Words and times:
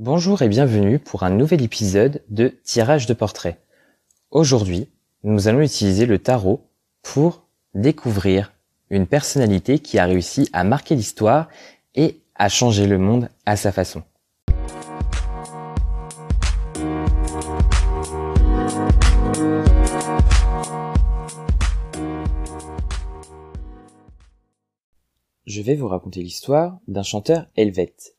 Bonjour 0.00 0.42
et 0.42 0.48
bienvenue 0.48 0.98
pour 0.98 1.22
un 1.22 1.30
nouvel 1.30 1.62
épisode 1.62 2.24
de 2.28 2.48
Tirage 2.64 3.06
de 3.06 3.14
portraits. 3.14 3.60
Aujourd'hui, 4.32 4.88
nous 5.22 5.46
allons 5.46 5.60
utiliser 5.60 6.04
le 6.04 6.18
tarot 6.18 6.68
pour 7.00 7.46
découvrir 7.74 8.52
une 8.90 9.06
personnalité 9.06 9.78
qui 9.78 10.00
a 10.00 10.06
réussi 10.06 10.50
à 10.52 10.64
marquer 10.64 10.96
l'histoire 10.96 11.48
et 11.94 12.18
à 12.34 12.48
changer 12.48 12.88
le 12.88 12.98
monde 12.98 13.28
à 13.46 13.54
sa 13.54 13.70
façon. 13.70 14.02
Je 25.46 25.62
vais 25.62 25.76
vous 25.76 25.86
raconter 25.86 26.20
l'histoire 26.20 26.80
d'un 26.88 27.04
chanteur 27.04 27.46
helvète. 27.54 28.13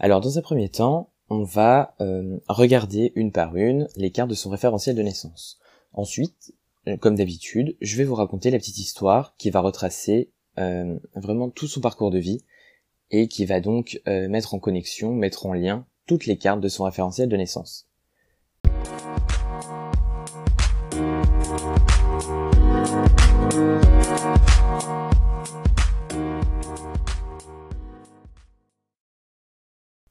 Alors 0.00 0.20
dans 0.20 0.38
un 0.38 0.42
premier 0.42 0.68
temps, 0.68 1.10
on 1.28 1.42
va 1.42 1.96
euh, 2.00 2.38
regarder 2.48 3.12
une 3.16 3.32
par 3.32 3.56
une 3.56 3.88
les 3.96 4.12
cartes 4.12 4.30
de 4.30 4.34
son 4.34 4.50
référentiel 4.50 4.94
de 4.94 5.02
naissance. 5.02 5.58
Ensuite, 5.92 6.54
euh, 6.86 6.96
comme 6.96 7.16
d'habitude, 7.16 7.76
je 7.80 7.96
vais 7.96 8.04
vous 8.04 8.14
raconter 8.14 8.50
la 8.50 8.58
petite 8.58 8.78
histoire 8.78 9.34
qui 9.38 9.50
va 9.50 9.60
retracer 9.60 10.30
euh, 10.58 10.96
vraiment 11.16 11.50
tout 11.50 11.66
son 11.66 11.80
parcours 11.80 12.12
de 12.12 12.18
vie 12.18 12.44
et 13.10 13.26
qui 13.26 13.44
va 13.44 13.60
donc 13.60 14.02
mettre 14.06 14.52
en 14.52 14.58
connexion, 14.58 15.14
mettre 15.14 15.46
en 15.46 15.54
lien 15.54 15.86
toutes 16.06 16.26
les 16.26 16.36
cartes 16.36 16.60
de 16.60 16.68
son 16.68 16.84
référentiel 16.84 17.30
de 17.30 17.36
naissance. 17.38 17.88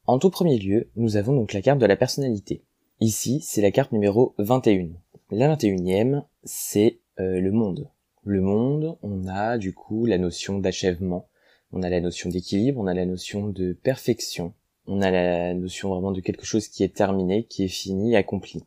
En 0.08 0.20
tout 0.20 0.30
premier 0.30 0.58
lieu, 0.58 0.90
nous 0.96 1.18
avons 1.18 1.34
donc 1.36 1.52
la 1.52 1.62
carte 1.62 1.80
de 1.80 1.86
la 1.86 1.98
personnalité. 1.98 2.64
Ici, 3.02 3.42
c'est 3.44 3.62
la 3.62 3.72
carte 3.72 3.92
numéro 3.92 4.36
21. 4.38 4.92
La 5.32 5.54
21e, 5.54 6.24
c'est 6.46 7.02
euh, 7.20 7.42
le 7.42 7.52
monde. 7.52 7.90
Le 8.24 8.40
monde, 8.40 8.98
on 9.04 9.28
a 9.28 9.58
du 9.58 9.74
coup 9.74 10.06
la 10.06 10.18
notion 10.18 10.60
d'achèvement, 10.60 11.28
on 11.74 11.84
a 11.84 11.90
la 11.90 12.00
notion 12.00 12.30
d'équilibre, 12.30 12.80
on 12.80 12.88
a 12.88 12.94
la 12.94 13.06
notion 13.06 13.50
de 13.50 13.74
perfection, 13.74 14.54
on 14.86 15.02
a 15.02 15.12
la 15.12 15.54
notion 15.54 15.90
vraiment 15.90 16.14
de 16.14 16.22
quelque 16.22 16.46
chose 16.46 16.70
qui 16.70 16.86
est 16.86 16.96
terminé, 16.96 17.44
qui 17.44 17.66
est 17.66 17.68
fini, 17.68 18.16
accompli. 18.16 18.64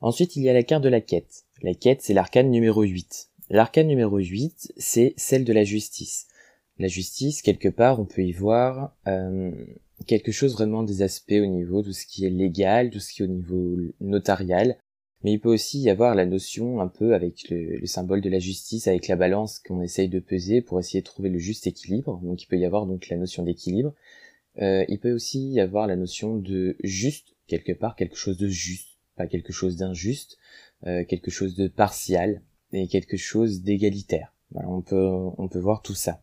Ensuite, 0.00 0.34
il 0.34 0.42
y 0.42 0.48
a 0.48 0.52
la 0.52 0.64
carte 0.64 0.82
de 0.82 0.88
la 0.88 1.00
quête. 1.00 1.44
La 1.62 1.74
quête, 1.74 2.02
c'est 2.02 2.14
l'arcane 2.14 2.50
numéro 2.50 2.82
8. 2.82 3.30
L'arcane 3.48 3.86
numéro 3.86 4.18
8, 4.18 4.72
c'est 4.76 5.14
celle 5.16 5.44
de 5.44 5.52
la 5.52 5.62
justice. 5.62 6.26
La 6.80 6.88
justice, 6.88 7.42
quelque 7.42 7.68
part, 7.68 8.00
on 8.00 8.06
peut 8.06 8.24
y 8.24 8.32
voir 8.32 8.96
euh, 9.06 9.52
quelque 10.04 10.32
chose 10.32 10.52
vraiment 10.54 10.82
des 10.82 11.02
aspects 11.02 11.32
au 11.32 11.46
niveau 11.46 11.82
de 11.82 11.92
ce 11.92 12.06
qui 12.06 12.24
est 12.24 12.30
légal, 12.30 12.90
tout 12.90 13.00
ce 13.00 13.12
qui 13.12 13.22
est 13.22 13.26
au 13.26 13.28
niveau 13.28 13.76
notarial, 14.00 14.76
mais 15.24 15.32
il 15.32 15.40
peut 15.40 15.52
aussi 15.52 15.80
y 15.80 15.90
avoir 15.90 16.14
la 16.14 16.26
notion 16.26 16.80
un 16.80 16.88
peu 16.88 17.14
avec 17.14 17.48
le, 17.48 17.86
symbole 17.86 18.20
de 18.20 18.28
la 18.28 18.40
justice, 18.40 18.88
avec 18.88 19.06
la 19.08 19.16
balance 19.16 19.60
qu'on 19.60 19.80
essaye 19.80 20.08
de 20.08 20.18
peser 20.18 20.62
pour 20.62 20.80
essayer 20.80 21.00
de 21.00 21.06
trouver 21.06 21.28
le 21.28 21.38
juste 21.38 21.66
équilibre. 21.66 22.20
Donc 22.22 22.42
il 22.42 22.46
peut 22.46 22.58
y 22.58 22.64
avoir 22.64 22.86
donc 22.86 23.08
la 23.08 23.16
notion 23.16 23.44
d'équilibre. 23.44 23.94
Euh, 24.60 24.84
il 24.88 24.98
peut 24.98 25.12
aussi 25.12 25.50
y 25.50 25.60
avoir 25.60 25.86
la 25.86 25.96
notion 25.96 26.36
de 26.36 26.76
juste 26.82 27.34
quelque 27.46 27.72
part, 27.72 27.94
quelque 27.94 28.16
chose 28.16 28.36
de 28.36 28.48
juste, 28.48 28.88
pas 29.16 29.26
quelque 29.26 29.52
chose 29.52 29.76
d'injuste, 29.76 30.38
euh, 30.86 31.04
quelque 31.04 31.30
chose 31.30 31.54
de 31.54 31.68
partial 31.68 32.42
et 32.72 32.88
quelque 32.88 33.16
chose 33.16 33.62
d'égalitaire. 33.62 34.34
Voilà, 34.50 34.68
on 34.68 34.82
peut 34.82 35.08
on 35.38 35.48
peut 35.48 35.60
voir 35.60 35.82
tout 35.82 35.94
ça. 35.94 36.20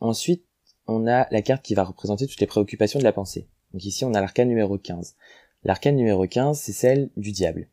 Ensuite, 0.00 0.44
on 0.86 1.06
a 1.06 1.26
la 1.30 1.42
carte 1.42 1.64
qui 1.64 1.74
va 1.74 1.84
représenter 1.84 2.26
toutes 2.26 2.40
les 2.40 2.46
préoccupations 2.46 2.98
de 2.98 3.04
la 3.04 3.12
pensée. 3.12 3.46
Donc 3.72 3.84
ici, 3.84 4.04
on 4.04 4.14
a 4.14 4.20
l'arcane 4.20 4.48
numéro 4.48 4.78
15. 4.78 5.16
L'arcane 5.64 5.96
numéro 5.96 6.26
15, 6.26 6.58
c'est 6.58 6.72
celle 6.72 7.10
du 7.16 7.32
diable. 7.32 7.68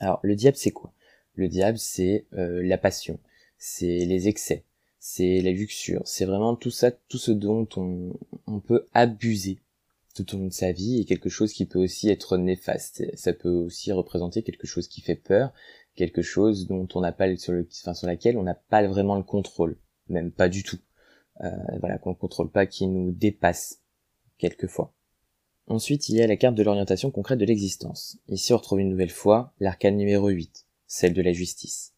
Alors, 0.00 0.18
le 0.22 0.34
diable, 0.34 0.56
c'est 0.56 0.72
quoi? 0.72 0.92
Le 1.34 1.48
diable, 1.48 1.78
c'est 1.78 2.26
euh, 2.34 2.62
la 2.62 2.76
passion, 2.76 3.18
c'est 3.56 4.04
les 4.04 4.28
excès, 4.28 4.64
c'est 4.98 5.40
la 5.40 5.52
luxure, 5.52 6.02
c'est 6.04 6.26
vraiment 6.26 6.56
tout 6.56 6.70
ça, 6.70 6.90
tout 6.90 7.18
ce 7.18 7.30
dont 7.30 7.66
on, 7.76 8.60
peut 8.60 8.86
abuser 8.92 9.58
tout 10.14 10.34
au 10.34 10.38
long 10.38 10.48
de 10.48 10.52
sa 10.52 10.72
vie 10.72 11.00
et 11.00 11.04
quelque 11.06 11.30
chose 11.30 11.52
qui 11.54 11.64
peut 11.64 11.78
aussi 11.78 12.10
être 12.10 12.36
néfaste. 12.36 13.04
Ça 13.16 13.32
peut 13.32 13.48
aussi 13.48 13.92
représenter 13.92 14.42
quelque 14.42 14.66
chose 14.66 14.88
qui 14.88 15.00
fait 15.00 15.14
peur, 15.14 15.52
quelque 15.94 16.20
chose 16.20 16.66
dont 16.66 16.86
on 16.94 17.00
n'a 17.00 17.12
pas 17.12 17.28
enfin, 17.32 17.94
sur 17.94 18.06
laquelle 18.06 18.36
on 18.36 18.42
n'a 18.42 18.54
pas 18.54 18.86
vraiment 18.86 19.16
le 19.16 19.22
contrôle, 19.22 19.78
même 20.08 20.32
pas 20.32 20.50
du 20.50 20.62
tout 20.62 20.78
voilà, 21.40 21.98
qu'on 21.98 22.10
ne 22.10 22.14
contrôle 22.14 22.50
pas, 22.50 22.66
qui 22.66 22.86
nous 22.86 23.10
dépasse 23.10 23.80
quelquefois. 24.38 24.92
Ensuite, 25.68 26.08
il 26.08 26.16
y 26.16 26.22
a 26.22 26.26
la 26.26 26.36
carte 26.36 26.54
de 26.54 26.62
l'orientation 26.62 27.10
concrète 27.10 27.38
de 27.38 27.44
l'existence. 27.44 28.18
Ici, 28.28 28.52
on 28.52 28.56
retrouve 28.56 28.80
une 28.80 28.90
nouvelle 28.90 29.10
fois 29.10 29.54
l'arcane 29.60 29.96
numéro 29.96 30.28
8, 30.28 30.66
celle 30.86 31.14
de 31.14 31.22
la 31.22 31.32
justice. 31.32 31.94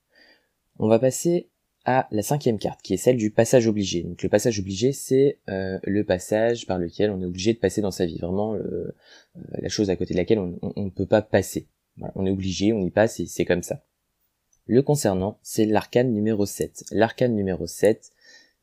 On 0.79 0.89
va 0.89 0.99
passer 0.99 1.49
à 1.85 2.09
la 2.11 2.23
cinquième 2.23 2.59
carte, 2.59 2.81
qui 2.83 2.95
est 2.95 2.99
celle 2.99 3.17
du 3.17 3.31
passage 3.31 3.67
obligé. 3.67 4.03
Donc 4.03 4.23
le 4.23 4.29
passage 4.29 4.59
obligé, 4.59 4.93
c'est 4.93 5.39
euh, 5.49 5.79
le 5.83 6.05
passage 6.05 6.67
par 6.67 6.79
lequel 6.79 7.11
on 7.11 7.21
est 7.21 7.27
obligé 7.27 7.53
de 7.53 7.59
passer 7.59 7.83
dans 7.83 7.91
sa 7.91 8.07
vie, 8.07 8.19
vraiment 8.19 8.55
euh, 8.55 8.95
la 9.35 9.69
chose 9.69 9.91
à 9.91 9.97
côté 9.97 10.15
de 10.15 10.19
laquelle 10.19 10.39
on 10.39 10.59
ne 10.77 10.91
peut 10.91 11.07
pas 11.07 11.21
passer. 11.21 11.69
on 12.15 12.25
est 12.25 12.31
obligé, 12.31 12.73
on 12.73 12.81
y 12.81 12.91
passe 12.91 13.21
et 13.21 13.27
c'est 13.27 13.45
comme 13.45 13.63
ça. 13.63 13.85
Le 14.67 14.81
concernant, 14.81 15.39
c'est 15.43 15.67
l'arcane 15.67 16.13
numéro 16.13 16.47
7. 16.47 16.85
L'arcane 16.91 17.35
numéro 17.35 17.67
7, 17.67 18.11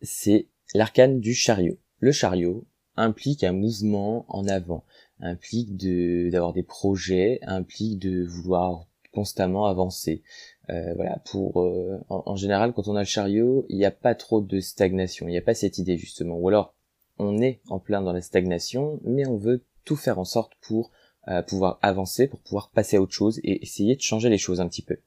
c'est 0.02 0.48
L'arcane 0.74 1.20
du 1.20 1.34
chariot. 1.34 1.78
Le 2.00 2.12
chariot 2.12 2.66
implique 2.96 3.44
un 3.44 3.52
mouvement 3.52 4.26
en 4.30 4.48
avant, 4.48 4.86
implique 5.20 5.76
de 5.76 6.30
d'avoir 6.32 6.54
des 6.54 6.64
projets, 6.64 7.40
implique 7.44 8.00
de 8.00 8.24
vouloir 8.24 8.88
constamment 9.12 9.66
avancer. 9.66 10.24
Euh, 10.70 10.94
voilà, 10.96 11.18
pour 11.30 11.62
euh, 11.62 12.00
en, 12.09 12.36
général, 12.38 12.72
quand 12.74 12.88
on 12.88 12.96
a 12.96 13.00
le 13.00 13.06
chariot, 13.06 13.66
il 13.68 13.78
n'y 13.78 13.86
a 13.86 13.92
pas 13.92 14.16
trop 14.16 14.40
de 14.40 14.59
stagnation, 14.62 15.28
il 15.28 15.32
n'y 15.32 15.38
a 15.38 15.42
pas 15.42 15.54
cette 15.54 15.78
idée 15.78 15.98
justement. 15.98 16.38
Ou 16.38 16.48
alors, 16.48 16.74
on 17.18 17.42
est 17.42 17.59
en 17.68 17.80
plein 17.80 18.02
dans 18.02 18.14
la 18.14 18.22
stagnation, 18.22 19.00
mais 19.03 19.28
on 19.28 19.38
veut 19.38 19.66
tout 19.84 19.98
faire 19.98 20.20
en 20.20 20.26
sorte 20.26 20.53
pour 20.62 20.92
euh, 21.28 21.42
pouvoir 21.42 21.80
avancer, 21.82 22.28
pour 22.28 22.40
pouvoir 22.40 22.72
passer 22.72 22.96
à 22.96 23.02
autre 23.02 23.14
chose 23.14 23.40
et 23.44 23.62
essayer 23.62 23.96
de 23.96 24.02
changer 24.02 24.30
les 24.30 24.38
choses 24.38 24.62
un 24.62 24.68
petit 24.68 24.82
peu. 24.84 24.98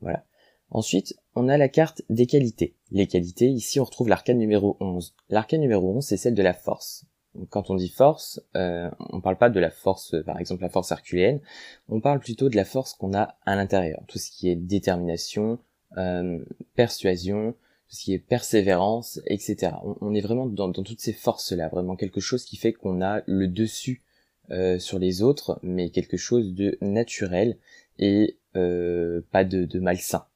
Voilà. 0.00 0.24
Ensuite, 0.70 1.16
on 1.38 1.48
a 1.48 1.56
la 1.56 1.68
carte 1.68 2.02
des 2.10 2.26
qualités. 2.26 2.74
Les 2.90 3.06
qualités, 3.06 3.46
ici 3.46 3.78
on 3.78 3.84
retrouve 3.84 4.08
l'arcane 4.08 4.38
numéro 4.38 4.76
11. 4.80 5.14
L'arcane 5.28 5.60
numéro 5.60 5.96
11, 5.96 6.04
c'est 6.04 6.16
celle 6.16 6.34
de 6.34 6.42
la 6.42 6.52
force. 6.52 7.06
quand 7.50 7.70
on 7.70 7.76
dit 7.76 7.88
force, 7.88 8.42
euh, 8.56 8.90
on 8.98 9.20
parle 9.20 9.38
pas 9.38 9.48
de 9.48 9.60
la 9.60 9.70
force, 9.70 10.16
par 10.26 10.40
exemple 10.40 10.62
la 10.62 10.68
force 10.68 10.90
herculéenne, 10.90 11.40
on 11.88 12.00
parle 12.00 12.18
plutôt 12.18 12.48
de 12.48 12.56
la 12.56 12.64
force 12.64 12.94
qu'on 12.94 13.14
a 13.14 13.36
à 13.46 13.54
l'intérieur. 13.54 14.02
Tout 14.08 14.18
ce 14.18 14.30
qui 14.30 14.48
est 14.48 14.56
détermination, 14.56 15.60
euh, 15.96 16.44
persuasion, 16.74 17.52
tout 17.52 17.94
ce 17.94 18.02
qui 18.02 18.14
est 18.14 18.18
persévérance, 18.18 19.20
etc. 19.26 19.72
On, 20.00 20.14
est 20.14 20.20
vraiment 20.20 20.46
dans, 20.46 20.72
toutes 20.72 21.00
ces 21.00 21.12
forces-là, 21.12 21.68
vraiment 21.68 21.94
quelque 21.94 22.20
chose 22.20 22.44
qui 22.44 22.56
fait 22.56 22.72
qu'on 22.72 23.00
a 23.00 23.22
le 23.26 23.46
dessus 23.46 24.02
euh, 24.50 24.78
sur 24.80 24.98
les 24.98 25.22
autres, 25.22 25.60
mais 25.62 25.90
quelque 25.90 26.16
chose 26.16 26.52
de 26.54 26.76
naturel 26.80 27.58
et 27.98 28.38
euh, 28.56 29.20
pas 29.30 29.44
de 29.44 29.78
malsain. 29.78 30.26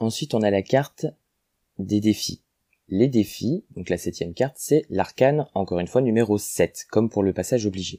Ensuite, 0.00 0.34
on 0.34 0.42
a 0.42 0.50
la 0.50 0.62
carte 0.62 1.06
des 1.78 2.00
défis. 2.00 2.42
Les 2.88 3.08
défis, 3.08 3.64
donc 3.74 3.88
la 3.88 3.96
septième 3.96 4.34
carte, 4.34 4.56
c'est 4.58 4.84
l'arcane, 4.90 5.46
encore 5.54 5.78
une 5.78 5.86
fois, 5.86 6.02
numéro 6.02 6.36
7, 6.36 6.86
comme 6.90 7.08
pour 7.08 7.22
le 7.22 7.32
passage 7.32 7.64
obligé. 7.64 7.98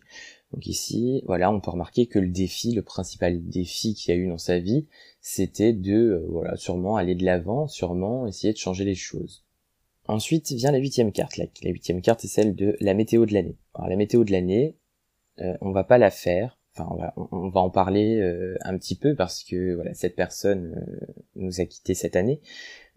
Donc 0.52 0.68
ici, 0.68 1.24
voilà, 1.26 1.52
on 1.52 1.59
peut 1.59 1.72
remarquer 1.72 2.06
que 2.06 2.20
le 2.20 2.28
défi, 2.28 2.74
le 2.74 2.84
principal 2.84 3.44
défi 3.44 3.96
qu'il 3.96 4.14
y 4.14 4.18
a 4.18 4.20
eu 4.20 4.28
dans 4.28 4.38
sa 4.38 4.59
vie, 4.59 4.86
c'était 5.20 5.74
de, 5.74 5.94
euh, 5.94 6.26
voilà, 6.30 6.56
sûrement 6.58 6.96
aller 6.96 7.16
de 7.16 7.26
l'avant, 7.26 7.68
sûrement 7.68 8.28
essayer 8.28 8.54
de 8.54 8.58
changer 8.60 8.86
les 8.86 8.94
choses. 8.94 9.44
Ensuite 10.08 10.52
vient 10.52 10.72
la 10.72 10.78
huitième 10.78 11.12
carte. 11.12 11.38
La, 11.38 11.46
huitième 11.64 12.02
carte, 12.02 12.20
c'est 12.22 12.28
celle 12.28 12.56
de 12.56 12.78
la 12.80 12.94
météo 12.94 13.25
de 13.25 13.34
l'année. 13.34 13.58
Alors 13.74 13.90
la 13.90 13.96
météo 13.96 14.24
de 14.24 14.31
l'année, 14.31 14.75
euh, 15.40 15.57
on 15.62 15.72
va 15.72 15.84
pas 15.84 15.98
la 15.98 16.12
faire, 16.12 16.60
enfin 16.75 17.14
on 17.31 17.50
va, 17.50 17.62
en 17.62 17.70
parler 17.70 18.18
euh, 18.18 18.58
un 18.62 18.78
petit 18.78 18.96
peu 18.96 19.16
parce 19.16 19.44
que 19.44 19.75
voilà 19.75 19.94
cette 19.94 20.16
personne 20.16 20.74
euh, 20.75 21.14
nous 21.36 21.62
a 21.62 21.66
quitté 21.66 21.94
cette 21.94 22.16
année. 22.16 22.42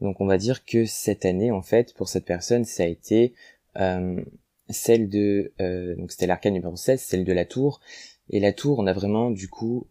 Donc 0.01 0.21
on 0.21 0.27
va 0.27 0.39
dire 0.39 0.65
que 0.65 0.85
cette 0.85 1.25
année 1.25 1.51
en 1.51 1.63
fait 1.63 1.95
pour 1.95 2.09
cette 2.09 2.25
personne 2.25 2.65
ça 2.65 2.85
a 2.85 2.87
été 2.87 3.35
euh, 3.79 4.23
celle 4.69 5.09
de 5.09 5.53
donc 5.97 6.11
c'était 6.11 6.27
l'arcane 6.27 6.55
numéro 6.55 6.77
16 6.77 7.01
celle 7.01 7.25
de 7.25 7.33
la 7.33 7.45
tour. 7.45 7.81
Et 8.31 8.41
la 8.41 8.53
tour 8.53 8.79
on 8.79 8.87
a 8.87 8.93
vraiment 8.93 9.31
du 9.31 9.49
coup 9.49 9.89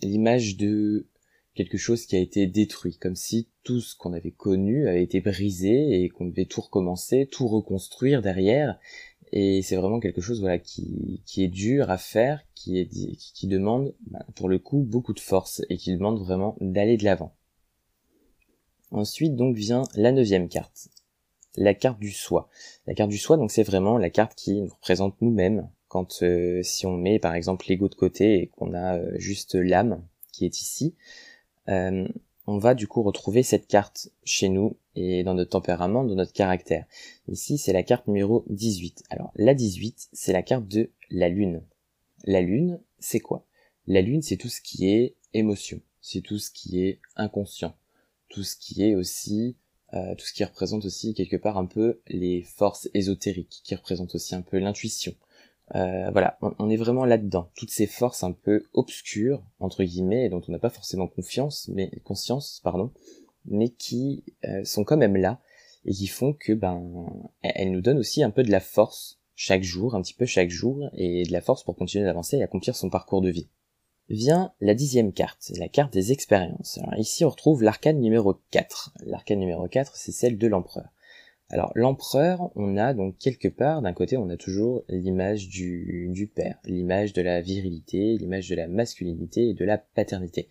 l'image 0.00 0.56
de 0.56 1.06
quelque 1.54 1.78
chose 1.78 2.06
qui 2.06 2.16
a 2.16 2.18
été 2.18 2.48
détruit 2.48 2.96
comme 2.96 3.14
si 3.14 3.48
tout 3.62 3.80
ce 3.80 3.94
qu'on 3.94 4.12
avait 4.12 4.32
connu 4.32 4.88
avait 4.88 5.04
été 5.04 5.20
brisé 5.20 6.02
et 6.02 6.08
qu'on 6.08 6.26
devait 6.26 6.46
tout 6.46 6.62
recommencer 6.62 7.28
tout 7.30 7.46
reconstruire 7.46 8.22
derrière 8.22 8.78
et 9.36 9.62
c'est 9.62 9.74
vraiment 9.74 9.98
quelque 9.98 10.20
chose 10.20 10.40
voilà 10.40 10.60
qui, 10.60 11.20
qui 11.26 11.42
est 11.42 11.48
dur 11.48 11.90
à 11.90 11.98
faire, 11.98 12.44
qui 12.54 12.88
qui 13.34 13.48
demande 13.48 13.92
bah, 14.06 14.24
pour 14.36 14.48
le 14.48 14.60
coup 14.60 14.78
beaucoup 14.78 15.12
de 15.12 15.18
force 15.18 15.62
et 15.68 15.76
qui 15.76 15.92
demande 15.92 16.20
vraiment 16.20 16.56
d'aller 16.60 16.96
de 16.96 17.04
l'avant. 17.04 17.34
Ensuite 18.92 19.34
donc 19.34 19.56
vient 19.56 19.82
la 19.96 20.12
neuvième 20.12 20.48
carte, 20.48 20.88
la 21.56 21.74
carte 21.74 21.98
du 21.98 22.12
soi. 22.12 22.48
La 22.86 22.94
carte 22.94 23.10
du 23.10 23.18
soi 23.18 23.36
donc 23.36 23.50
c'est 23.50 23.64
vraiment 23.64 23.98
la 23.98 24.08
carte 24.08 24.36
qui 24.36 24.54
nous 24.54 24.72
représente 24.72 25.20
nous-mêmes 25.20 25.68
quand 25.88 26.22
euh, 26.22 26.62
si 26.62 26.86
on 26.86 26.96
met 26.96 27.18
par 27.18 27.34
exemple 27.34 27.66
l'ego 27.68 27.88
de 27.88 27.96
côté 27.96 28.40
et 28.40 28.46
qu'on 28.46 28.72
a 28.72 28.98
euh, 28.98 29.12
juste 29.16 29.56
l'âme 29.56 30.00
qui 30.30 30.44
est 30.44 30.60
ici, 30.60 30.94
euh, 31.68 32.06
on 32.46 32.58
va 32.58 32.74
du 32.74 32.86
coup 32.86 33.02
retrouver 33.02 33.42
cette 33.42 33.66
carte 33.66 34.10
chez 34.24 34.48
nous 34.48 34.76
et 34.94 35.24
dans 35.24 35.34
notre 35.34 35.50
tempérament, 35.50 36.04
dans 36.04 36.14
notre 36.14 36.32
caractère. 36.32 36.86
Ici, 37.28 37.58
c'est 37.58 37.72
la 37.72 37.82
carte 37.82 38.06
numéro 38.06 38.44
18. 38.48 39.04
Alors, 39.10 39.32
la 39.36 39.54
18, 39.54 40.08
c'est 40.12 40.32
la 40.32 40.42
carte 40.42 40.68
de 40.68 40.90
la 41.10 41.28
lune. 41.28 41.62
La 42.24 42.40
lune, 42.40 42.80
c'est 42.98 43.20
quoi? 43.20 43.46
La 43.86 44.00
lune, 44.02 44.22
c'est 44.22 44.36
tout 44.36 44.48
ce 44.48 44.60
qui 44.60 44.88
est 44.88 45.16
émotion, 45.32 45.80
c'est 46.00 46.20
tout 46.20 46.38
ce 46.38 46.50
qui 46.50 46.80
est 46.82 47.00
inconscient, 47.16 47.76
tout 48.28 48.42
ce 48.42 48.56
qui 48.56 48.82
est 48.82 48.94
aussi 48.94 49.56
euh, 49.94 50.14
tout 50.16 50.26
ce 50.26 50.32
qui 50.32 50.42
représente 50.42 50.84
aussi 50.86 51.14
quelque 51.14 51.36
part 51.36 51.56
un 51.56 51.66
peu 51.66 52.00
les 52.08 52.42
forces 52.42 52.88
ésotériques, 52.94 53.60
qui 53.62 53.76
représente 53.76 54.16
aussi 54.16 54.34
un 54.34 54.42
peu 54.42 54.58
l'intuition. 54.58 55.14
Euh, 55.74 56.10
voilà, 56.10 56.38
on, 56.58 56.68
est 56.68 56.76
vraiment 56.76 57.04
là-dedans. 57.04 57.50
Toutes 57.56 57.70
ces 57.70 57.86
forces 57.86 58.22
un 58.22 58.32
peu 58.32 58.64
obscures, 58.74 59.42
entre 59.60 59.82
guillemets, 59.82 60.28
dont 60.28 60.42
on 60.46 60.52
n'a 60.52 60.58
pas 60.58 60.70
forcément 60.70 61.08
confiance, 61.08 61.70
mais 61.72 61.90
conscience, 62.04 62.60
pardon, 62.62 62.92
mais 63.46 63.70
qui 63.70 64.24
euh, 64.44 64.62
sont 64.64 64.84
quand 64.84 64.98
même 64.98 65.16
là 65.16 65.40
et 65.86 65.92
qui 65.92 66.06
font 66.06 66.32
que 66.32 66.52
ben 66.52 67.06
elles 67.42 67.70
nous 67.70 67.82
donnent 67.82 67.98
aussi 67.98 68.22
un 68.22 68.30
peu 68.30 68.42
de 68.42 68.50
la 68.50 68.60
force 68.60 69.20
chaque 69.34 69.62
jour, 69.64 69.94
un 69.94 70.02
petit 70.02 70.14
peu 70.14 70.26
chaque 70.26 70.50
jour, 70.50 70.88
et 70.94 71.24
de 71.24 71.32
la 71.32 71.40
force 71.40 71.64
pour 71.64 71.76
continuer 71.76 72.04
d'avancer 72.04 72.38
et 72.38 72.42
accomplir 72.42 72.76
son 72.76 72.88
parcours 72.88 73.20
de 73.20 73.30
vie 73.30 73.48
vient 74.08 74.52
la 74.60 74.74
dixième 74.74 75.12
carte, 75.12 75.50
la 75.56 75.68
carte 75.68 75.92
des 75.92 76.12
expériences. 76.12 76.78
Alors 76.78 76.98
ici 76.98 77.24
on 77.24 77.30
retrouve 77.30 77.62
l'arcane 77.62 78.00
numéro 78.00 78.34
4. 78.50 78.92
L'arcane 79.06 79.38
numéro 79.38 79.66
4 79.66 79.96
c'est 79.96 80.12
celle 80.12 80.38
de 80.38 80.46
l'empereur. 80.46 80.88
Alors 81.50 81.72
l'empereur, 81.74 82.50
on 82.56 82.76
a 82.76 82.94
donc 82.94 83.18
quelque 83.18 83.48
part, 83.48 83.82
d'un 83.82 83.92
côté 83.92 84.16
on 84.16 84.30
a 84.30 84.36
toujours 84.36 84.84
l'image 84.88 85.48
du, 85.48 86.30
père, 86.34 86.58
l'image 86.64 87.12
de 87.12 87.22
la 87.22 87.40
virilité, 87.40 88.16
l'image 88.16 88.48
de 88.48 88.54
la 88.54 88.66
masculinité 88.66 89.50
et 89.50 89.54
de 89.54 89.64
la 89.64 89.78
paternité. 89.78 90.48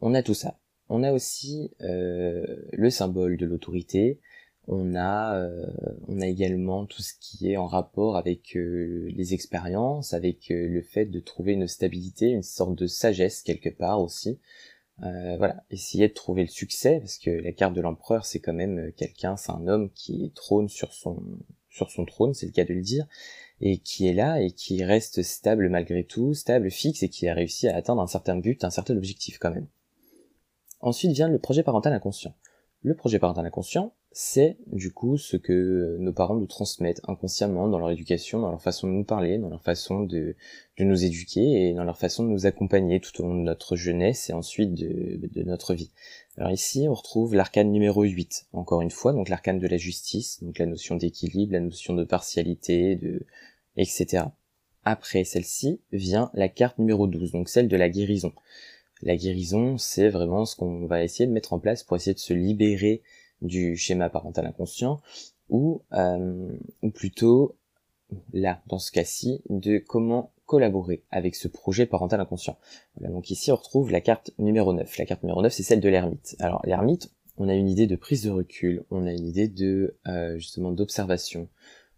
On 0.00 0.14
a 0.14 0.22
tout 0.22 0.34
ça. 0.34 0.58
On 0.90 1.02
a 1.02 1.12
aussi 1.12 1.70
euh, 1.82 2.44
le 2.72 2.90
symbole 2.90 3.36
de 3.36 3.46
l'autorité, 3.46 4.20
on 4.66 4.94
a, 4.94 5.34
euh, 5.34 5.66
on 6.08 6.20
a 6.20 6.26
également 6.26 6.84
tout 6.84 7.00
ce 7.00 7.14
qui 7.18 7.50
est 7.50 7.56
en 7.56 7.66
rapport 7.66 8.18
avec 8.18 8.54
euh, 8.54 9.08
les 9.14 9.32
expériences, 9.32 10.12
avec 10.12 10.48
le 10.50 10.82
fait 10.82 11.06
de 11.06 11.20
trouver 11.20 11.54
une 11.54 11.66
stabilité, 11.66 12.26
une 12.28 12.42
sorte 12.42 12.74
de 12.74 12.86
sagesse 12.86 13.42
quelque 13.42 13.70
part 13.70 14.00
aussi. 14.00 14.38
Voilà, 15.00 15.64
essayer 15.70 16.08
de 16.08 16.12
trouver 16.12 16.42
le 16.42 16.48
succès, 16.48 16.98
parce 16.98 17.18
que 17.18 17.30
la 17.30 17.52
carte 17.52 17.74
de 17.74 17.80
l'empereur, 17.80 18.24
c'est 18.24 18.40
quand 18.40 18.52
même 18.52 18.92
quelqu'un, 18.96 19.36
c'est 19.36 19.52
un 19.52 19.66
homme 19.66 19.90
qui 19.90 20.32
trône 20.34 20.68
sur 20.68 20.92
son, 20.92 21.22
sur 21.70 21.90
son 21.90 22.04
trône, 22.04 22.34
c'est 22.34 22.46
le 22.46 22.52
cas 22.52 22.64
de 22.64 22.74
le 22.74 22.80
dire, 22.80 23.06
et 23.60 23.78
qui 23.78 24.08
est 24.08 24.14
là 24.14 24.40
et 24.40 24.50
qui 24.52 24.84
reste 24.84 25.22
stable 25.22 25.68
malgré 25.68 26.04
tout, 26.04 26.34
stable, 26.34 26.70
fixe, 26.70 27.02
et 27.02 27.08
qui 27.08 27.28
a 27.28 27.34
réussi 27.34 27.68
à 27.68 27.76
atteindre 27.76 28.02
un 28.02 28.06
certain 28.06 28.36
but, 28.36 28.64
un 28.64 28.70
certain 28.70 28.96
objectif 28.96 29.38
quand 29.38 29.50
même. 29.50 29.66
Ensuite 30.80 31.12
vient 31.12 31.28
le 31.28 31.38
projet 31.38 31.62
parental 31.62 31.92
inconscient. 31.92 32.34
Le 32.82 32.94
projet 32.94 33.18
parental 33.18 33.44
inconscient, 33.44 33.92
c'est 34.12 34.56
du 34.66 34.92
coup 34.92 35.18
ce 35.18 35.36
que 35.36 35.96
nos 35.98 36.12
parents 36.12 36.36
nous 36.36 36.46
transmettent 36.46 37.02
inconsciemment 37.08 37.68
dans 37.68 37.78
leur 37.78 37.90
éducation, 37.90 38.40
dans 38.40 38.50
leur 38.50 38.62
façon 38.62 38.86
de 38.86 38.92
nous 38.92 39.04
parler, 39.04 39.38
dans 39.38 39.48
leur 39.48 39.62
façon 39.62 40.00
de, 40.00 40.36
nous 40.78 41.04
éduquer 41.04 41.68
et 41.68 41.74
dans 41.74 41.82
leur 41.82 41.98
façon 41.98 42.22
de 42.22 42.28
nous 42.28 42.46
accompagner 42.46 43.00
tout 43.00 43.20
au 43.20 43.26
long 43.26 43.34
de 43.34 43.42
notre 43.42 43.74
jeunesse 43.74 44.30
et 44.30 44.32
ensuite 44.32 44.74
de, 44.74 45.20
de 45.20 45.42
notre 45.42 45.74
vie. 45.74 45.90
Alors 46.36 46.52
ici, 46.52 46.86
on 46.88 46.94
retrouve 46.94 47.34
l'arcane 47.34 47.72
numéro 47.72 48.04
8, 48.04 48.46
encore 48.52 48.80
une 48.80 48.92
fois, 48.92 49.12
donc 49.12 49.28
l'arcane 49.28 49.58
de 49.58 49.66
la 49.66 49.76
justice, 49.76 50.42
donc 50.42 50.58
la 50.58 50.66
notion 50.66 50.94
d'équilibre, 50.94 51.52
la 51.52 51.60
notion 51.60 51.94
de 51.94 52.04
partialité, 52.04 52.94
de 52.94 53.26
etc. 53.76 54.24
Après 54.84 55.24
celle-ci 55.24 55.80
vient 55.92 56.30
la 56.32 56.48
carte 56.48 56.78
numéro 56.78 57.06
12, 57.06 57.32
donc 57.32 57.48
celle 57.48 57.68
de 57.68 57.76
la 57.76 57.88
guérison. 57.88 58.32
La 59.02 59.16
guérison, 59.16 59.78
c'est 59.78 60.08
vraiment 60.08 60.44
ce 60.44 60.56
qu'on 60.56 60.86
va 60.86 61.02
essayer 61.02 61.26
de 61.26 61.32
mettre 61.32 61.52
en 61.52 61.58
place 61.58 61.82
pour 61.82 61.96
essayer 61.96 62.14
de 62.14 62.18
se 62.18 62.34
libérer 62.34 63.02
du 63.42 63.76
schéma 63.76 64.10
parental 64.10 64.46
inconscient, 64.46 65.00
ou, 65.48 65.82
euh, 65.92 66.52
plutôt, 66.94 67.56
là, 68.32 68.60
dans 68.66 68.78
ce 68.78 68.90
cas-ci, 68.90 69.42
de 69.48 69.78
comment 69.78 70.32
collaborer 70.48 71.02
avec 71.10 71.36
ce 71.36 71.46
projet 71.46 71.86
parental 71.86 72.20
inconscient. 72.20 72.58
Voilà, 72.96 73.12
donc 73.12 73.30
ici 73.30 73.52
on 73.52 73.56
retrouve 73.56 73.92
la 73.92 74.00
carte 74.00 74.32
numéro 74.38 74.72
9. 74.72 74.96
La 74.96 75.04
carte 75.04 75.22
numéro 75.22 75.42
9 75.42 75.52
c'est 75.52 75.62
celle 75.62 75.80
de 75.80 75.88
l'ermite. 75.88 76.36
Alors 76.40 76.62
l'ermite, 76.64 77.12
on 77.36 77.48
a 77.48 77.54
une 77.54 77.68
idée 77.68 77.86
de 77.86 77.96
prise 77.96 78.24
de 78.24 78.30
recul, 78.30 78.82
on 78.90 79.06
a 79.06 79.12
une 79.12 79.26
idée 79.26 79.46
de 79.46 79.96
euh, 80.08 80.38
justement 80.38 80.72
d'observation, 80.72 81.48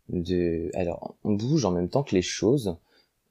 de 0.09 0.71
alors 0.75 1.15
on 1.23 1.33
bouge 1.33 1.65
en 1.65 1.71
même 1.71 1.89
temps 1.89 2.03
que 2.03 2.15
les 2.15 2.23
choses, 2.23 2.77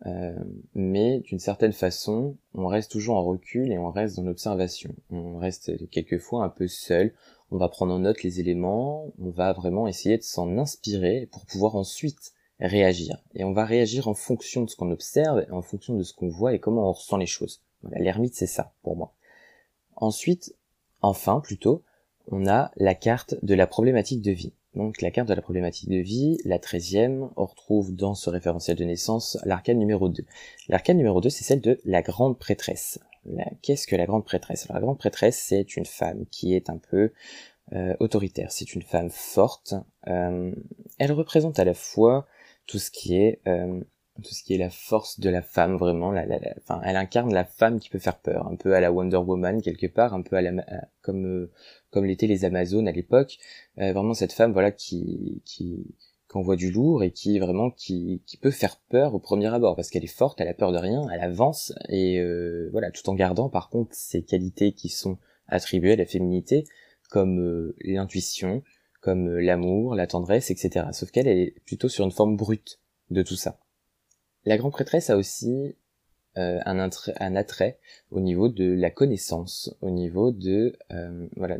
euh, 0.06 0.34
mais 0.76 1.20
d'une 1.20 1.40
certaine 1.40 1.74
façon, 1.74 2.38
on 2.54 2.68
reste 2.68 2.92
toujours 2.92 3.18
en 3.18 3.24
recul 3.24 3.72
et 3.72 3.78
on 3.78 3.92
reste 3.92 4.16
dans 4.18 4.24
l'observation. 4.24 4.96
On 5.10 5.38
reste 5.38 5.90
quelquefois 5.90 6.46
un 6.46 6.50
peu 6.50 6.68
seul. 6.68 7.14
On 7.52 7.58
va 7.58 7.68
prendre 7.68 7.94
en 7.94 8.00
note 8.00 8.24
les 8.24 8.40
éléments, 8.40 9.12
on 9.20 9.32
va 9.32 9.54
vraiment 9.54 9.88
essayer 9.88 10.18
de 10.18 10.24
s'en 10.24 10.58
inspirer 10.58 11.28
pour 11.32 11.46
pouvoir 11.46 11.76
ensuite 11.76 12.34
réagir. 12.60 13.24
Et 13.34 13.44
on 13.44 13.54
va 13.54 13.66
réagir 13.66 14.08
en 14.08 14.14
fonction 14.14 14.64
de 14.64 14.70
ce 14.70 14.76
qu'on 14.76 14.92
observe, 14.92 15.46
en 15.52 15.62
fonction 15.62 15.96
de 15.96 16.04
ce 16.04 16.14
qu'on 16.14 16.30
voit 16.30 16.54
et 16.54 16.60
comment 16.60 16.90
on 16.90 16.94
ressent 16.94 17.18
les 17.18 17.26
choses. 17.26 17.62
L'ermite 17.92 18.36
c'est 18.36 18.48
ça 18.48 18.74
pour 18.84 18.96
moi. 18.96 19.14
Ensuite, 19.96 20.56
enfin 21.02 21.40
plutôt, 21.40 21.84
on 22.28 22.48
a 22.48 22.72
la 22.76 22.96
carte 22.96 23.36
de 23.44 23.56
la 23.56 23.68
problématique 23.68 24.22
de 24.22 24.32
vie. 24.32 24.54
Donc 24.76 25.02
la 25.02 25.12
carte 25.12 25.28
de 25.28 25.34
la 25.34 25.42
problématique 25.42 25.90
de 25.90 25.98
vie, 25.98 26.38
la 26.46 26.60
treizième, 26.60 27.30
on 27.36 27.46
retrouve 27.46 27.96
dans 27.96 28.14
ce 28.14 28.30
référentiel 28.30 28.78
de 28.78 28.84
naissance 28.84 29.38
l'arcane 29.44 29.80
numéro 29.80 30.10
2. 30.10 30.24
L'arcane 30.68 30.98
numéro 30.98 31.22
2, 31.22 31.30
c'est 31.30 31.44
celle 31.44 31.62
de 31.62 31.80
la 31.86 32.02
grande 32.02 32.38
prêtresse. 32.38 33.00
Qu'est-ce 33.62 33.88
que 33.88 33.96
la 33.96 34.06
grande 34.06 34.26
prêtresse? 34.26 34.68
La 34.70 34.80
grande 34.80 34.98
prêtresse, 34.98 35.38
c'est 35.38 35.76
une 35.76 35.86
femme 35.86 36.26
qui 36.32 36.56
est 36.56 36.70
un 36.70 36.78
peu 36.78 37.12
euh, 37.74 37.96
autoritaire. 38.00 38.52
C'est 38.52 38.74
une 38.74 38.82
femme 38.82 39.10
forte. 39.10 39.74
Euh, 40.08 40.54
elle 40.98 41.12
représente 41.12 41.60
à 41.60 41.66
la 41.66 41.74
fois 41.74 42.28
tout 42.66 42.80
ce 42.80 42.92
qui 42.92 43.16
est 43.16 43.42
euh, 43.48 43.82
tout 44.22 44.34
ce 44.34 44.44
qui 44.44 44.54
est 44.54 44.58
la 44.58 44.70
force 44.70 45.20
de 45.20 45.30
la 45.30 45.42
femme 45.42 45.76
vraiment 45.78 46.12
la, 46.12 46.26
la, 46.26 46.40
enfin 46.58 46.82
elle 46.84 46.96
incarne 46.96 47.34
la 47.34 47.46
femme 47.46 47.80
qui 47.80 47.90
peut 47.90 48.00
faire 48.00 48.20
peur 48.20 48.48
un 48.48 48.56
peu 48.56 48.74
à 48.74 48.80
la 48.80 48.92
Wonder 48.92 49.18
Woman 49.18 49.62
quelque 49.62 49.88
part 49.88 50.14
un 50.14 50.22
peu 50.22 50.36
à 50.36 50.42
la 50.42 50.52
comme 51.02 51.26
euh, 51.26 51.52
comme 51.92 52.06
l'étaient 52.06 52.28
les 52.28 52.46
Amazones 52.46 52.88
à 52.88 52.92
l'époque. 52.92 53.38
Euh, 53.80 53.94
vraiment 53.94 54.14
cette 54.14 54.34
femme 54.34 54.54
voilà 54.54 54.72
qui 54.72 55.42
qui 55.46 55.96
envoie 56.34 56.56
du 56.56 56.72
lourd 56.72 57.04
et 57.04 57.12
qui 57.12 57.40
vraiment 57.40 57.72
qui, 57.72 58.22
qui 58.28 58.38
peut 58.38 58.52
faire 58.52 58.78
peur 58.90 59.16
au 59.16 59.20
premier 59.20 59.48
abord 59.48 59.76
parce 59.76 59.90
qu'elle 59.90 60.04
est 60.04 60.08
forte 60.08 60.40
elle 60.40 60.48
a 60.48 60.54
peur 60.54 60.72
de 60.72 60.78
rien 60.78 61.08
elle 61.12 61.22
avance 61.22 61.74
et 61.88 62.20
euh, 62.20 62.70
voilà 62.72 62.92
tout 62.92 63.10
en 63.10 63.16
gardant 63.16 63.50
par 63.50 63.70
contre 63.70 63.90
ses 63.94 64.22
qualités 64.22 64.74
qui 64.74 64.90
sont 64.90 65.18
attribuées 65.48 65.94
à 65.94 65.96
la 65.96 66.06
féminité 66.06 66.66
comme 67.10 67.74
l'intuition 67.82 68.62
comme 69.02 69.40
l'amour 69.40 69.96
la 69.96 70.06
tendresse 70.06 70.52
etc 70.52 70.88
sauf 70.92 71.10
qu'elle 71.10 71.28
est 71.28 71.56
plutôt 71.66 71.90
sur 71.90 72.06
une 72.06 72.12
forme 72.12 72.38
brute 72.38 72.80
de 73.10 73.24
tout 73.24 73.36
ça 73.36 73.60
la 74.50 74.58
grande 74.58 74.72
prêtresse 74.72 75.12
a 75.12 75.16
aussi 75.16 75.76
euh, 76.38 76.60
un, 76.66 76.80
attrait, 77.36 77.78
au 78.10 78.20
niveau 78.20 78.50
de 78.50 78.66
la 78.66 78.90
connaissance, 78.90 79.76
au 79.82 79.92
niveau 79.92 80.32
de 80.32 80.76
euh, 80.92 81.28
voilà, 81.36 81.58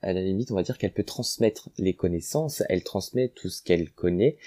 à 0.00 0.12
la 0.12 0.20
limite, 0.20 0.50
on 0.50 0.56
va 0.56 0.64
dire 0.64 0.76
qu'elle 0.76 0.92
peut 0.92 1.04
transmettre 1.04 1.70
les 1.78 1.94
connaissances, 1.94 2.64
elle 2.68 2.82
transmet 2.82 3.28
tout 3.28 3.48
ce 3.48 3.62
qu'elle 3.62 3.92
connaît, 3.92 4.38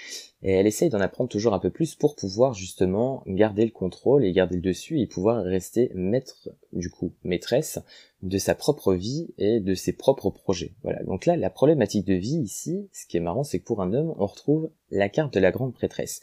et 0.42 0.52
elle 0.52 0.66
essaye 0.66 0.90
d'en 0.90 1.00
apprendre 1.00 1.30
toujours 1.30 1.54
un 1.54 1.58
peu 1.58 1.70
plus 1.70 1.94
pour 1.94 2.16
pouvoir 2.16 2.52
justement 2.52 3.22
garder 3.26 3.64
le 3.64 3.70
contrôle 3.70 4.26
et 4.26 4.32
garder 4.32 4.56
le 4.56 4.60
dessus 4.60 5.00
et 5.00 5.06
pouvoir 5.06 5.42
rester 5.42 5.90
maître, 5.94 6.50
du 6.74 6.90
coup, 6.90 7.14
maîtresse 7.24 7.78
de 8.22 8.36
sa 8.36 8.54
propre 8.54 8.92
vie 8.92 9.28
et 9.38 9.60
de 9.60 9.74
ses 9.74 9.94
propres 9.94 10.28
projets. 10.28 10.74
Voilà. 10.82 11.02
Donc 11.04 11.24
là, 11.24 11.36
la 11.36 11.48
problématique 11.48 12.06
de 12.06 12.14
vie 12.14 12.40
ici, 12.40 12.90
ce 12.92 13.06
qui 13.06 13.16
est 13.16 13.20
marrant, 13.20 13.44
c'est 13.44 13.60
que 13.60 13.64
pour 13.64 13.80
un 13.80 13.94
homme, 13.94 14.14
on 14.18 14.26
retrouve 14.26 14.70
la 14.90 15.08
carte 15.08 15.32
de 15.32 15.40
la 15.40 15.50
grande 15.50 15.72
prêtresse. 15.72 16.20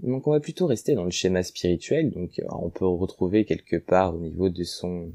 Donc 0.00 0.26
on 0.26 0.32
va 0.32 0.40
plutôt 0.40 0.66
rester 0.66 0.94
dans 0.94 1.04
le 1.04 1.10
schéma 1.10 1.42
spirituel, 1.42 2.10
donc 2.10 2.38
euh, 2.38 2.44
on 2.50 2.70
peut 2.70 2.86
retrouver 2.86 3.44
quelque 3.44 3.76
part 3.76 4.14
au 4.14 4.18
niveau 4.18 4.48
de 4.48 4.64
son 4.64 5.12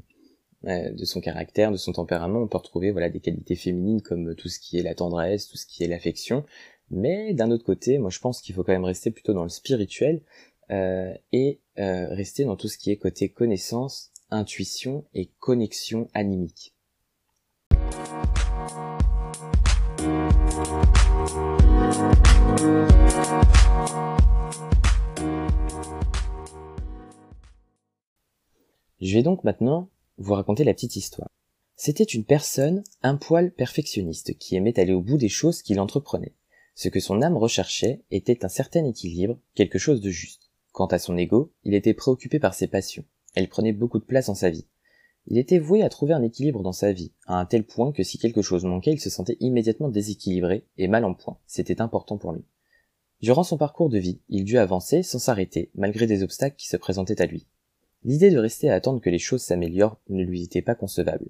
euh, 0.64 0.90
de 0.90 1.04
son 1.04 1.20
caractère, 1.20 1.72
de 1.72 1.76
son 1.76 1.92
tempérament, 1.92 2.40
on 2.40 2.48
peut 2.48 2.58
retrouver 2.58 2.90
voilà 2.90 3.08
des 3.08 3.20
qualités 3.20 3.56
féminines 3.56 4.02
comme 4.02 4.34
tout 4.34 4.48
ce 4.48 4.58
qui 4.58 4.78
est 4.78 4.82
la 4.82 4.94
tendresse, 4.94 5.48
tout 5.48 5.56
ce 5.56 5.66
qui 5.66 5.84
est 5.84 5.88
l'affection, 5.88 6.44
mais 6.90 7.34
d'un 7.34 7.50
autre 7.50 7.64
côté, 7.64 7.98
moi 7.98 8.10
je 8.10 8.18
pense 8.18 8.40
qu'il 8.40 8.54
faut 8.54 8.64
quand 8.64 8.72
même 8.72 8.84
rester 8.84 9.10
plutôt 9.10 9.32
dans 9.32 9.44
le 9.44 9.48
spirituel 9.48 10.22
euh, 10.70 11.12
et 11.32 11.60
rester 11.76 12.44
dans 12.44 12.56
tout 12.56 12.68
ce 12.68 12.76
qui 12.76 12.90
est 12.90 12.96
côté 12.96 13.30
connaissance, 13.30 14.12
intuition 14.30 15.04
et 15.14 15.30
connexion 15.38 16.08
animique. 16.12 16.74
Je 29.00 29.14
vais 29.14 29.22
donc 29.22 29.44
maintenant 29.44 29.88
vous 30.18 30.34
raconter 30.34 30.62
la 30.64 30.74
petite 30.74 30.96
histoire. 30.96 31.30
C'était 31.74 32.04
une 32.04 32.24
personne 32.24 32.84
un 33.02 33.16
poil 33.16 33.50
perfectionniste 33.52 34.36
qui 34.36 34.56
aimait 34.56 34.78
aller 34.78 34.92
au 34.92 35.00
bout 35.00 35.16
des 35.16 35.30
choses 35.30 35.62
qu'il 35.62 35.80
entreprenait. 35.80 36.34
Ce 36.74 36.88
que 36.88 37.00
son 37.00 37.22
âme 37.22 37.38
recherchait 37.38 38.02
était 38.10 38.44
un 38.44 38.50
certain 38.50 38.84
équilibre, 38.84 39.38
quelque 39.54 39.78
chose 39.78 40.02
de 40.02 40.10
juste. 40.10 40.50
Quant 40.72 40.86
à 40.86 40.98
son 40.98 41.16
ego, 41.16 41.52
il 41.64 41.74
était 41.74 41.94
préoccupé 41.94 42.38
par 42.38 42.52
ses 42.52 42.68
passions. 42.68 43.04
Elles 43.34 43.48
prenaient 43.48 43.72
beaucoup 43.72 43.98
de 43.98 44.04
place 44.04 44.26
dans 44.26 44.34
sa 44.34 44.50
vie. 44.50 44.66
Il 45.26 45.38
était 45.38 45.58
voué 45.58 45.82
à 45.82 45.88
trouver 45.88 46.12
un 46.12 46.22
équilibre 46.22 46.62
dans 46.62 46.72
sa 46.72 46.92
vie, 46.92 47.12
à 47.26 47.40
un 47.40 47.46
tel 47.46 47.64
point 47.64 47.92
que 47.92 48.02
si 48.02 48.18
quelque 48.18 48.42
chose 48.42 48.64
manquait, 48.64 48.92
il 48.92 49.00
se 49.00 49.10
sentait 49.10 49.36
immédiatement 49.40 49.88
déséquilibré 49.88 50.66
et 50.76 50.88
mal 50.88 51.06
en 51.06 51.14
point. 51.14 51.38
C'était 51.46 51.80
important 51.80 52.18
pour 52.18 52.32
lui. 52.32 52.44
Durant 53.22 53.44
son 53.44 53.56
parcours 53.56 53.88
de 53.88 53.98
vie, 53.98 54.20
il 54.28 54.44
dut 54.44 54.58
avancer 54.58 55.02
sans 55.02 55.18
s'arrêter, 55.18 55.70
malgré 55.74 56.06
des 56.06 56.22
obstacles 56.22 56.56
qui 56.56 56.68
se 56.68 56.76
présentaient 56.76 57.22
à 57.22 57.26
lui. 57.26 57.46
L'idée 58.04 58.30
de 58.30 58.38
rester 58.38 58.70
à 58.70 58.74
attendre 58.74 59.00
que 59.00 59.10
les 59.10 59.18
choses 59.18 59.42
s'améliorent 59.42 60.00
ne 60.08 60.24
lui 60.24 60.42
était 60.42 60.62
pas 60.62 60.74
concevable. 60.74 61.28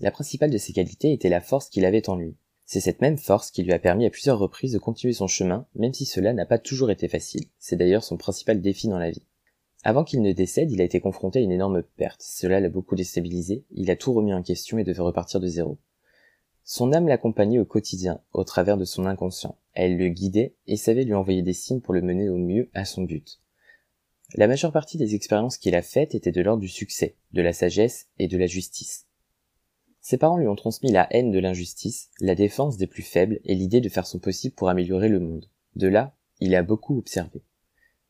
La 0.00 0.10
principale 0.10 0.50
de 0.50 0.58
ses 0.58 0.72
qualités 0.72 1.12
était 1.12 1.28
la 1.28 1.40
force 1.40 1.68
qu'il 1.68 1.84
avait 1.84 2.08
en 2.08 2.16
lui. 2.16 2.36
C'est 2.64 2.80
cette 2.80 3.00
même 3.00 3.18
force 3.18 3.50
qui 3.50 3.62
lui 3.62 3.72
a 3.72 3.78
permis 3.78 4.06
à 4.06 4.10
plusieurs 4.10 4.38
reprises 4.38 4.72
de 4.72 4.78
continuer 4.78 5.12
son 5.12 5.26
chemin, 5.26 5.66
même 5.74 5.94
si 5.94 6.04
cela 6.04 6.32
n'a 6.32 6.46
pas 6.46 6.58
toujours 6.58 6.90
été 6.90 7.08
facile. 7.08 7.46
C'est 7.58 7.76
d'ailleurs 7.76 8.04
son 8.04 8.16
principal 8.16 8.60
défi 8.60 8.88
dans 8.88 8.98
la 8.98 9.10
vie. 9.10 9.22
Avant 9.84 10.04
qu'il 10.04 10.20
ne 10.20 10.32
décède, 10.32 10.70
il 10.72 10.80
a 10.80 10.84
été 10.84 11.00
confronté 11.00 11.38
à 11.38 11.42
une 11.42 11.52
énorme 11.52 11.82
perte. 11.82 12.20
Cela 12.22 12.60
l'a 12.60 12.68
beaucoup 12.68 12.96
déstabilisé, 12.96 13.64
il 13.70 13.90
a 13.90 13.96
tout 13.96 14.12
remis 14.12 14.34
en 14.34 14.42
question 14.42 14.78
et 14.78 14.84
devait 14.84 15.02
repartir 15.02 15.40
de 15.40 15.46
zéro. 15.46 15.78
Son 16.64 16.92
âme 16.92 17.06
l'accompagnait 17.06 17.60
au 17.60 17.64
quotidien, 17.64 18.20
au 18.32 18.42
travers 18.42 18.76
de 18.76 18.84
son 18.84 19.06
inconscient. 19.06 19.56
Elle 19.72 19.96
le 19.96 20.08
guidait 20.08 20.56
et 20.66 20.76
savait 20.76 21.04
lui 21.04 21.14
envoyer 21.14 21.42
des 21.42 21.52
signes 21.52 21.80
pour 21.80 21.94
le 21.94 22.02
mener 22.02 22.28
au 22.28 22.36
mieux 22.36 22.68
à 22.74 22.84
son 22.84 23.02
but. 23.02 23.40
La 24.34 24.48
majeure 24.48 24.72
partie 24.72 24.98
des 24.98 25.14
expériences 25.14 25.56
qu'il 25.56 25.76
a 25.76 25.82
faites 25.82 26.14
étaient 26.14 26.32
de 26.32 26.40
l'ordre 26.40 26.60
du 26.60 26.68
succès, 26.68 27.16
de 27.32 27.42
la 27.42 27.52
sagesse 27.52 28.08
et 28.18 28.26
de 28.26 28.36
la 28.36 28.46
justice. 28.46 29.06
Ses 30.00 30.18
parents 30.18 30.36
lui 30.36 30.48
ont 30.48 30.56
transmis 30.56 30.90
la 30.90 31.06
haine 31.10 31.30
de 31.30 31.38
l'injustice, 31.38 32.10
la 32.20 32.34
défense 32.34 32.76
des 32.76 32.86
plus 32.86 33.02
faibles 33.02 33.40
et 33.44 33.54
l'idée 33.54 33.80
de 33.80 33.88
faire 33.88 34.06
son 34.06 34.18
possible 34.18 34.54
pour 34.54 34.68
améliorer 34.68 35.08
le 35.08 35.20
monde. 35.20 35.48
De 35.76 35.86
là, 35.86 36.16
il 36.40 36.54
a 36.54 36.62
beaucoup 36.62 36.98
observé. 36.98 37.42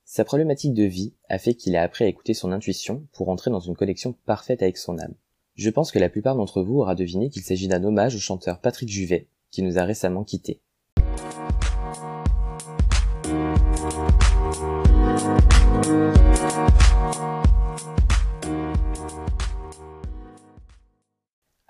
Sa 0.05 0.25
problématique 0.25 0.75
de 0.75 0.85
vie 0.85 1.15
a 1.29 1.39
fait 1.39 1.55
qu'il 1.55 1.77
a 1.77 1.83
appris 1.83 2.05
à 2.05 2.09
écouter 2.09 2.33
son 2.33 2.53
intuition 2.53 3.07
pour 3.13 3.29
entrer 3.29 3.51
dans 3.51 3.61
une 3.61 3.77
connexion 3.77 4.15
parfaite 4.25 4.63
avec 4.63 4.79
son 4.79 4.99
âme. 4.99 5.15
Je 5.55 5.71
pense 5.71 5.91
que 5.91 5.99
la 5.99 6.09
plupart 6.09 6.37
d'entre 6.37 6.63
vous 6.63 6.81
aura 6.81 6.95
deviné 6.95 7.29
qu'il 7.29 7.43
s'agit 7.43 7.69
d'un 7.69 7.83
hommage 7.83 8.15
au 8.15 8.21
chanteur 8.21 8.61
Patrick 8.61 8.89
Juvet, 8.89 9.29
qui 9.51 9.63
nous 9.63 9.79
a 9.79 9.85
récemment 9.85 10.23
quittés. 10.23 10.61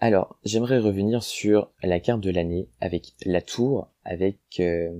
Alors, 0.07 0.39
j'aimerais 0.45 0.79
revenir 0.79 1.25
sur 1.25 1.73
la 1.83 1.99
carte 1.99 2.21
de 2.21 2.31
l'année 2.31 2.69
avec 2.81 3.15
la 3.25 3.43
tour, 3.43 3.91
avec 4.05 4.39
euh, 4.61 4.97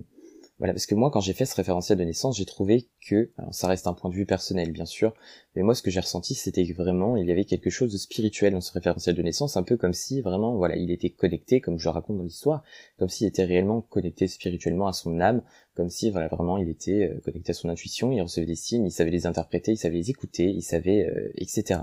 voilà, 0.59 0.73
parce 0.73 0.87
que 0.87 0.97
moi, 0.97 1.13
quand 1.13 1.21
j'ai 1.21 1.33
fait 1.33 1.47
ce 1.47 1.55
référentiel 1.55 1.97
de 1.97 2.03
naissance, 2.03 2.37
j'ai 2.37 2.45
trouvé 2.45 2.89
que, 3.07 3.31
alors 3.39 3.55
ça 3.55 3.69
reste 3.69 3.87
un 3.87 3.93
point 3.93 4.11
de 4.11 4.17
vue 4.17 4.27
personnel, 4.27 4.73
bien 4.73 4.85
sûr, 4.85 5.15
mais 5.55 5.63
moi, 5.63 5.77
ce 5.77 5.83
que 5.83 5.93
j'ai 5.93 6.01
ressenti, 6.01 6.35
c'était 6.35 6.67
que 6.67 6.73
vraiment, 6.73 7.17
il 7.17 7.25
y 7.25 7.31
avait 7.31 7.45
quelque 7.45 7.71
chose 7.71 7.93
de 7.93 7.99
spirituel 7.99 8.53
dans 8.53 8.61
ce 8.61 8.73
référentiel 8.73 9.15
de 9.15 9.23
naissance, 9.23 9.57
un 9.57 9.63
peu 9.63 9.77
comme 9.77 9.93
si, 9.93 10.23
vraiment, 10.23 10.57
voilà, 10.57 10.75
il 10.75 10.91
était 10.91 11.11
connecté, 11.11 11.61
comme 11.61 11.79
je 11.79 11.89
raconte 11.89 12.17
dans 12.17 12.25
l'histoire, 12.25 12.65
comme 12.99 13.09
s'il 13.09 13.29
était 13.29 13.45
réellement 13.45 13.83
connecté 13.83 14.27
spirituellement 14.27 14.89
à 14.89 14.93
son 14.93 15.21
âme, 15.21 15.45
comme 15.77 15.89
si, 15.89 16.11
voilà, 16.11 16.27
vraiment, 16.27 16.59
il 16.59 16.69
était 16.69 17.13
euh, 17.15 17.21
connecté 17.21 17.51
à 17.51 17.55
son 17.55 17.69
intuition, 17.69 18.11
il 18.11 18.21
recevait 18.21 18.45
des 18.45 18.57
signes, 18.57 18.87
il 18.87 18.91
savait 18.91 19.13
les 19.13 19.27
interpréter, 19.27 19.71
il 19.71 19.77
savait 19.77 19.99
les 19.99 20.11
écouter, 20.11 20.51
il 20.51 20.63
savait, 20.63 21.07
euh, 21.07 21.31
etc. 21.37 21.83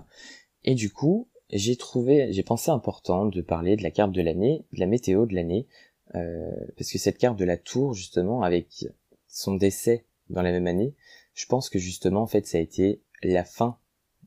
Et 0.65 0.75
du 0.75 0.91
coup, 0.91 1.29
j'ai 1.49 1.75
trouvé, 1.75 2.31
j'ai 2.31 2.43
pensé 2.43 2.71
important 2.71 3.25
de 3.25 3.41
parler 3.41 3.75
de 3.75 3.83
la 3.83 3.91
carte 3.91 4.11
de 4.11 4.21
l'année, 4.21 4.65
de 4.73 4.79
la 4.79 4.87
météo 4.87 5.25
de 5.25 5.35
l'année, 5.35 5.67
euh, 6.15 6.51
parce 6.77 6.91
que 6.91 6.97
cette 6.97 7.17
carte 7.17 7.37
de 7.37 7.45
la 7.45 7.57
tour, 7.57 7.93
justement, 7.93 8.43
avec 8.43 8.87
son 9.27 9.55
décès 9.55 10.05
dans 10.29 10.41
la 10.41 10.51
même 10.51 10.67
année, 10.67 10.93
je 11.33 11.45
pense 11.45 11.69
que 11.69 11.79
justement, 11.79 12.21
en 12.21 12.27
fait, 12.27 12.45
ça 12.45 12.57
a 12.57 12.61
été 12.61 13.01
la 13.23 13.43
fin 13.43 13.77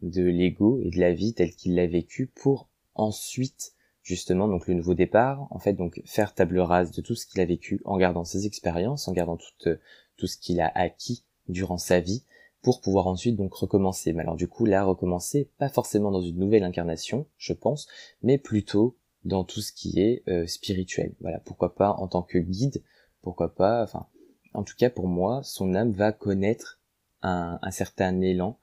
de 0.02 0.22
l'ego 0.22 0.80
et 0.82 0.90
de 0.90 1.00
la 1.00 1.12
vie 1.12 1.34
telle 1.34 1.54
qu'il 1.54 1.74
l'a 1.74 1.86
vécu 1.86 2.26
pour 2.26 2.68
ensuite, 2.94 3.74
justement, 4.02 4.48
donc 4.48 4.66
le 4.66 4.74
nouveau 4.74 4.94
départ, 4.94 5.46
en 5.50 5.58
fait, 5.58 5.72
donc 5.72 6.00
faire 6.04 6.34
table 6.34 6.58
rase 6.58 6.92
de 6.92 7.02
tout 7.02 7.14
ce 7.14 7.26
qu'il 7.26 7.40
a 7.40 7.46
vécu 7.46 7.80
en 7.84 7.96
gardant 7.96 8.24
ses 8.24 8.46
expériences, 8.46 9.08
en 9.08 9.12
gardant 9.12 9.36
tout, 9.36 9.70
tout 10.16 10.26
ce 10.26 10.36
qu'il 10.36 10.60
a 10.60 10.70
acquis 10.74 11.24
durant 11.48 11.78
sa 11.78 12.00
vie, 12.00 12.24
pour 12.66 12.80
pouvoir 12.80 13.06
ensuite 13.06 13.36
donc 13.36 13.54
recommencer. 13.54 14.12
Mais 14.12 14.22
alors 14.22 14.34
du 14.34 14.48
coup 14.48 14.64
là 14.64 14.82
recommencer, 14.82 15.48
pas 15.56 15.68
forcément 15.68 16.10
dans 16.10 16.20
une 16.20 16.36
nouvelle 16.36 16.64
incarnation, 16.64 17.28
je 17.36 17.52
pense, 17.52 17.86
mais 18.24 18.38
plutôt 18.38 18.98
dans 19.22 19.44
tout 19.44 19.60
ce 19.60 19.72
qui 19.72 20.00
est 20.00 20.24
euh, 20.28 20.48
spirituel. 20.48 21.14
Voilà, 21.20 21.38
pourquoi 21.38 21.76
pas 21.76 21.92
en 21.92 22.08
tant 22.08 22.22
que 22.22 22.38
guide, 22.38 22.82
pourquoi 23.22 23.54
pas, 23.54 23.84
enfin, 23.84 24.08
en 24.52 24.64
tout 24.64 24.74
cas 24.76 24.90
pour 24.90 25.06
moi, 25.06 25.42
son 25.44 25.76
âme 25.76 25.92
va 25.92 26.10
connaître 26.10 26.80
un, 27.22 27.60
certain 27.70 28.20
élan, 28.20 28.58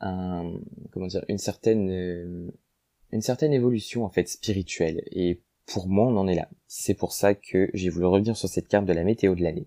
comment 0.00 1.06
dire, 1.08 1.24
une 1.28 1.38
certaine, 1.38 1.88
euh, 1.88 2.50
une 3.10 3.22
certaine 3.22 3.54
évolution 3.54 4.04
en 4.04 4.10
fait 4.10 4.28
spirituelle. 4.28 5.02
Et 5.12 5.40
pour 5.64 5.88
moi, 5.88 6.06
on 6.06 6.18
en 6.18 6.28
est 6.28 6.34
là. 6.34 6.50
C'est 6.66 6.92
pour 6.92 7.12
ça 7.12 7.34
que 7.34 7.70
j'ai 7.72 7.88
voulu 7.88 8.04
revenir 8.04 8.36
sur 8.36 8.50
cette 8.50 8.68
carte 8.68 8.84
de 8.84 8.92
la 8.92 9.02
météo 9.02 9.34
de 9.34 9.42
l'année. 9.42 9.66